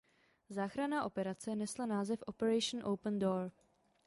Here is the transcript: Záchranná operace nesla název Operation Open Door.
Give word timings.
Záchranná 0.49 1.03
operace 1.05 1.55
nesla 1.55 1.85
název 1.85 2.23
Operation 2.27 2.83
Open 2.93 3.19
Door. 3.19 3.51